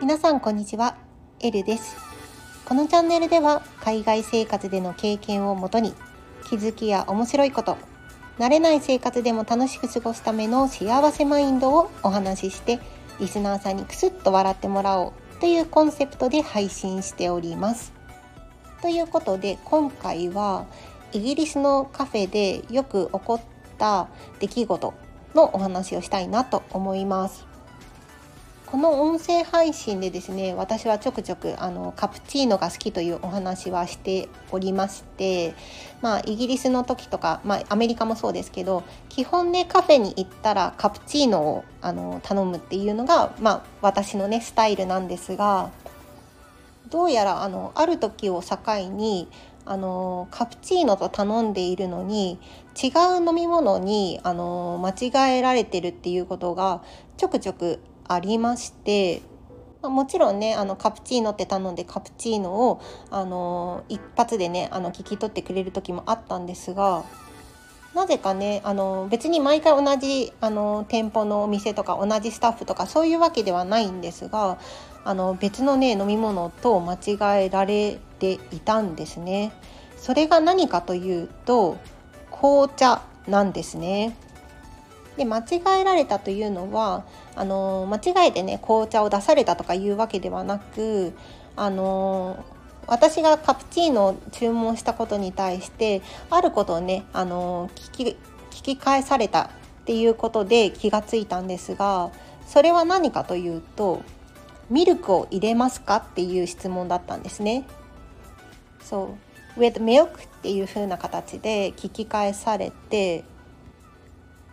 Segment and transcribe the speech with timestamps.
[0.00, 0.96] 皆さんこんにちは。
[1.38, 1.96] エルです。
[2.64, 5.94] このチャンネルでは海外生活での経験をもとに
[6.48, 7.76] 気づきや面白いこと
[8.40, 12.80] 慣れない生活でも楽しく過ごすための幸せマインドをお話しして
[13.20, 17.92] リスナーさんにクスッと笑ってもらおうというコンセプトで配信しております。
[18.82, 20.66] ということで今回は
[21.12, 23.40] イギリスのカフェでよく起こっ
[23.78, 24.08] た
[24.40, 24.94] 出来事
[25.34, 27.48] のお話をしたいなと思います。
[28.70, 35.54] この音声配信でですね私はちょくちょくあのカプチーノが好きというお話はしておりまして
[36.02, 45.70] まあイギリスの時とか、まあ、アメリカもそうですけど基本ねカフェに行ったらカプチーノをあの頼むっていうのが、まあ、私のねスタイルなんですが
[46.90, 48.58] どうやらあのある時を境
[48.90, 49.28] に
[49.70, 52.38] あのカプチーノと頼んでいるのに
[52.82, 52.88] 違
[53.20, 56.82] う飲み物にあの間違えられてるっていうことが
[57.16, 59.20] ちょくちょくありまして
[59.82, 62.80] まもちろんねあのカプチーノって頼んでカプチーノを
[63.10, 67.04] あの一発でねあの聞き取ってくれる時もあったんですが
[67.98, 74.60] なぜかねあの別に毎回同じあの店舗のお店とか同じスタッフとかそういうわけではないんですが
[75.02, 79.50] あの別のね飲み物と間違えられていたんですね。
[79.96, 81.76] それが何かというと
[82.30, 84.16] 紅茶なんですね。
[85.16, 91.16] で間違えられたというのはあの間違えてね紅茶を出されたとかいうわけではなく
[91.56, 92.44] あの
[92.88, 98.16] 私がカプチーノを注文したことに対してあることをねあの聞き
[98.50, 99.48] 聞き返されたっ
[99.84, 102.10] ていうことで気がついたんですが
[102.46, 104.02] それは何かというと
[104.70, 107.64] ミルクを入れますかっていう質問だったんですね。
[108.82, 109.16] そ
[109.56, 113.24] う with milk っていう風な形で聞き返されて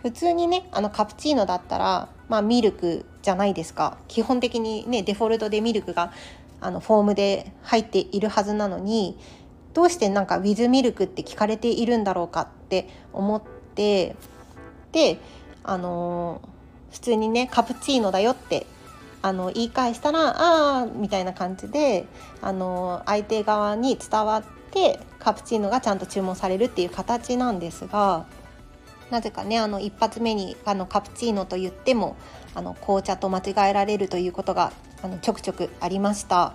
[0.01, 6.11] 普通にねあのカプチーノだったら、まあ、ミルクじゃないですか基本的にねデフォルトでミルクが
[6.61, 9.17] あのフォームで入っているはずなのに
[9.73, 13.41] どうしてなんかウィズミルクって聞かれているんだろうかって思っ
[13.75, 14.15] て
[14.91, 15.19] で
[15.63, 16.41] あの
[16.91, 18.65] 普通にねカプチーノだよって
[19.21, 22.05] あの言い返したら「ああ」みたいな感じで
[22.41, 28.27] あの相手側に伝わってカプチーノがちゃんと注文されるっていう形なんですが
[29.11, 32.15] なぜかねあの一発目にあのカプチーノと言っても
[32.53, 34.71] あの紅茶と間違えられるということが
[35.05, 36.53] あのちょくちょくありました。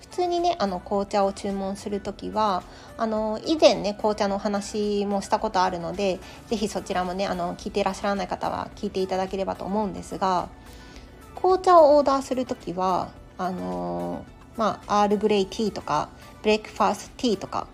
[0.00, 2.62] 普通にねあの紅茶を注文する時は
[2.98, 6.18] あの以前ね紅茶のお話もしたことあるので
[6.48, 10.48] 是非そちらもねあの聞いていらっしゃらない方は聞いていただければと思うんですが
[11.36, 16.08] 紅茶をオーダーする時はあのまあ Earl Grey tea とか
[16.42, 17.68] breakfast tea とか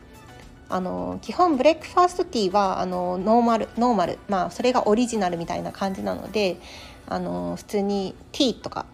[0.69, 6.59] あの基本 breakfast tea はあのノーマルノーマルまあそれがオリジナルみたいな感じなので
[7.09, 8.85] あの普通にティーとか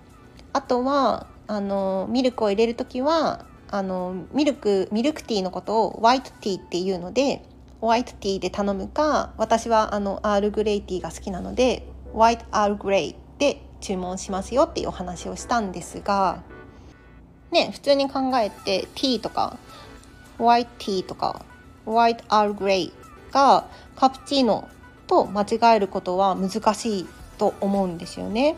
[0.53, 7.43] あとはあのミルクを入れる時はあのミルクミルクティーのことを white tea っていうので
[7.81, 16.43] white tea で頼むか私はあの Earl Grey tea が好きなのでホワイトアールグレイで注文しますよっていうお話をしたんですが
[17.51, 19.59] ね普通に考えてティーとか
[20.39, 21.45] ホワイトティーとか
[21.85, 22.93] ホワイトアールグレイ
[23.33, 24.69] がカプチーノ
[25.07, 27.07] と間違えることは難しい
[27.39, 28.57] と思うんですよね。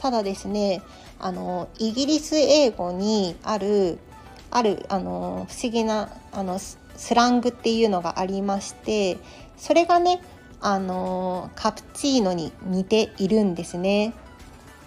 [0.00, 0.80] ただですね
[1.18, 3.98] あのイギリス英語にある
[4.50, 6.78] あるあの不思議なあのス
[7.14, 9.18] ラングっていうのがありまして
[9.58, 10.22] それがね
[10.62, 14.14] あのカプチーノに似ているんですね。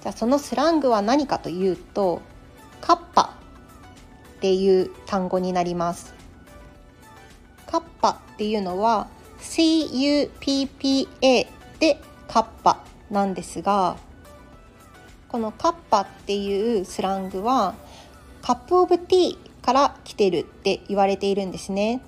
[0.01, 2.21] じゃあそのスラングは何かというと
[2.81, 3.37] カッパ
[4.37, 6.15] っていう単語になります。
[7.67, 9.07] カッパっていうのは
[9.39, 11.07] CUPPA
[11.79, 13.97] でカッパなんですが
[15.33, 17.73] このカッパっていうスラングは
[18.43, 22.01] カップオブティーから来てるって言われているんですね。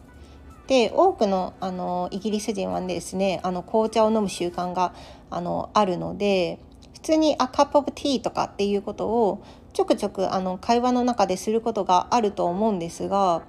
[0.68, 4.94] で多くのあのイギリス人はですねあの紅茶を飲む習慣が
[5.32, 6.60] あのあるので
[6.94, 9.42] 普通に「あカップオブティー」とかっていうことを
[9.74, 13.42] ちょくちょくあの会話の中ですることがあると思うんですが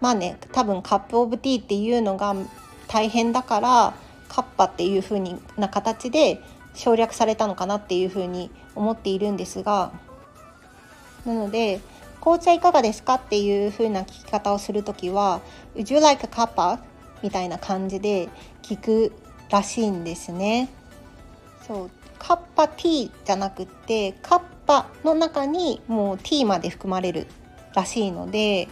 [0.00, 2.34] まあね多分カップオブティーっていうのが
[2.88, 3.94] 大変だから
[4.28, 6.40] カッパっていう風にな形で
[6.76, 9.90] 省略されたのかなっていう風に思っているんですが
[11.24, 11.80] なので
[12.20, 15.40] 紅茶いかがですかっていう風な聞き方をする時は
[15.74, 16.78] Would you like a cuppa?
[17.22, 18.28] みたいな感じで
[18.62, 19.12] 聞く
[19.50, 20.68] らしいんですね。
[21.66, 27.26] そうカッパティーじゃなくってカッパの中にもうティーまで含まれる
[27.74, 28.68] らしいので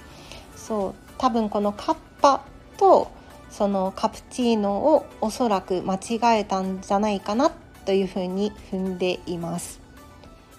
[0.56, 2.44] そう多分このカッパ
[2.76, 3.10] と
[3.50, 7.52] そのカプチーノをおそらく間違えたんじゃないかな
[7.84, 9.80] というふうに踏んでいます。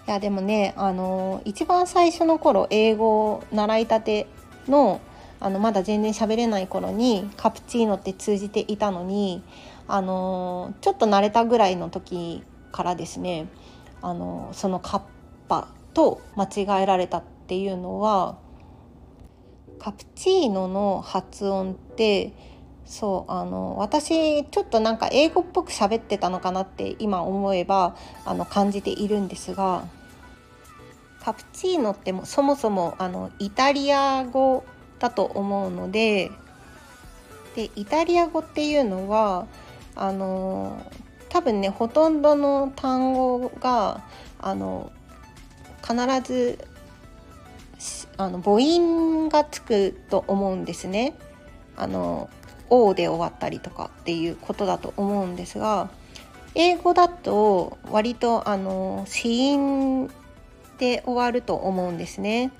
[0.07, 4.27] いやでもねあの一番最初の頃英語を習いたて
[4.67, 5.01] の
[5.39, 9.43] あのまだ全然喋れない頃にカプチーノって通じていたのに
[9.87, 13.47] あのちょっと慣れたぐらいの時からですね
[14.01, 15.01] あのそのカッ
[15.47, 18.37] パと間違えられたっていうのは
[19.79, 22.33] カプチーノの発音って
[22.85, 27.95] そうあの私ちょっとなんか英語っぽく喋ってたのかなって今思えば
[28.25, 29.85] あの感じているんですが
[31.19, 34.63] カプチーノってもそもそもあのイタリア語
[34.99, 36.31] だと思うので
[37.55, 39.47] でイタリア語っていうのは
[39.95, 40.79] あの
[41.29, 44.03] 多分ねほとんどの単語が
[44.39, 44.91] あの
[45.81, 46.59] 必ず
[48.17, 51.15] あの母音がつくと思うんですね。
[51.75, 52.29] あの
[52.69, 55.89] O で終わったりとかっていうことだと思うんですが
[56.55, 60.07] 英語だと割とあの子音
[60.77, 62.51] で終わると思うんですね。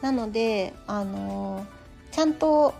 [0.00, 1.66] なのであの
[2.12, 2.74] ちゃんと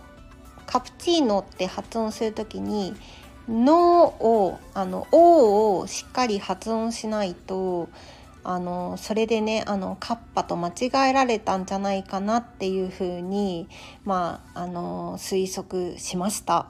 [0.65, 2.95] カプチーノって発音する時に
[3.49, 7.89] 「の」をあの「お」をしっかり発音しないと
[8.51, 13.69] あのそれでねあのカッパと間違えられたんじゃないかなっていうふうに、
[14.05, 16.65] まあ、あの推測しました。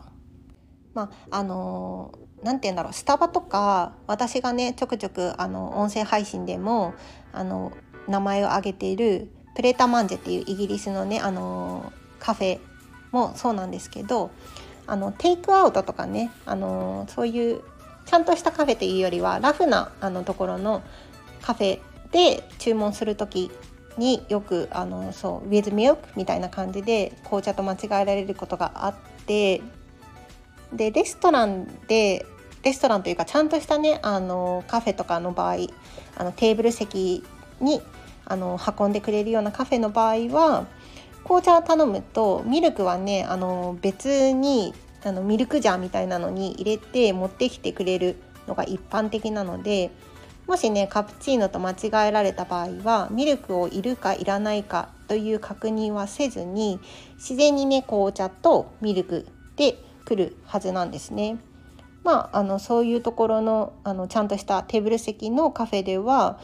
[0.93, 2.11] まああの
[2.43, 6.95] なんて言うんだろうスタバとか私がねちょくちょくあの音声配信でも
[7.31, 7.71] あの
[8.09, 12.59] 名前を挙げているプレタマンジェっていうイギリスのねあのカフェ
[13.11, 14.31] もそうなんですけど
[14.85, 17.61] あのテイクアウトとかねあのそういう
[18.05, 20.81] ちゃんとしたカフェというよりはラフなあのところの
[21.41, 21.79] カフェ
[22.11, 23.51] で注文する時
[23.97, 28.95] によくあのそう with milk みたいな感じで紅茶と間違えられることがあっ
[29.25, 29.61] て
[30.73, 32.25] でレストランで
[32.63, 35.55] レストランというかちゃんとしたねあのカフェとかの場合
[36.17, 37.23] あのテーブル席
[37.59, 37.81] に
[38.25, 40.67] あの運んでくれるようなカフェの場合は
[41.23, 49.91] 紅茶を頼むとミルクはねあの別にあのミルクジャーみたいなのに入れて持ってきてくれるのが一般的なので
[50.49, 56.79] もしねカプチーノと間違えられた場合はミルクをいるかいらないかという確認はせずに
[57.17, 59.75] 自然にね紅茶とミルクで
[60.05, 61.37] 来るはずなんですね。
[62.03, 66.39] まあ、あのそういうところのあのちゃんとしたテーブル席のカフェでは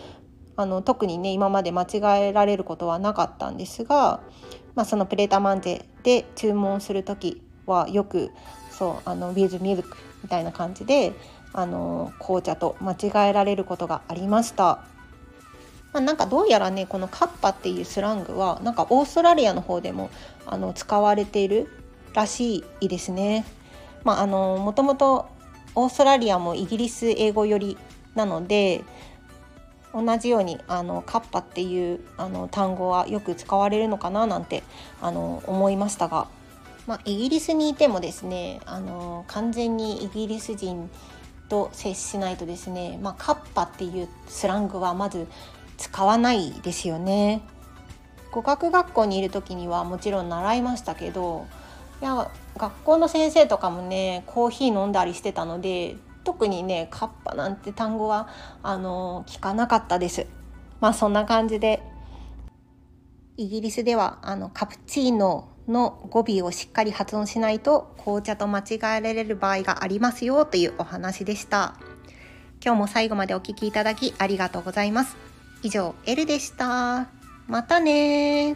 [0.55, 4.21] あの特にね今まで間違えられることはなかったんですが、
[4.75, 8.29] まあ、そのプレタマンジェで注文する時はよく
[8.69, 11.13] そうあのビーズミルクみたいな感じで
[11.57, 14.83] あの紅茶と間違えられることがありました。
[15.93, 20.09] まあ、なんかどうやらねこのカッパっていうスラングはなんかオーストラリアの方でも
[20.45, 21.69] あの使われている
[22.13, 23.45] らしいですね。
[24.03, 25.27] まあ、あのもともと
[25.73, 27.77] オーストラリアもイギリス英語寄り
[28.15, 28.83] なので
[29.93, 34.63] 同じようにあのカッパっていうあの単語はよく使われるのかななんて
[35.01, 36.27] あの思いましたが、
[36.85, 40.89] まあ、イギリスにいてもですねあの完全にイギリス人
[41.49, 45.27] と接しないとですね、まあ、カッパっていうスラングはまず
[45.77, 47.41] 使わないですよね。
[48.31, 51.45] 語学学校にいる時にはもちろん習いましたけど
[52.01, 58.27] いや学校の先生とかもねコーヒー飲んだりしてたので特にねカッパなんて単語は
[58.61, 60.27] あの聞かなかったです。
[60.81, 61.81] まあそんな感じで
[63.37, 71.75] イギリスではあのカプチーノの語尾をしっかり発音しないと紅茶と間違えられる場合がありますよというお話でした。
[72.63, 75.15] 今日も最後までお聴きいただきありがとうございます。
[75.61, 77.07] 以上 L でした。
[77.47, 78.55] またね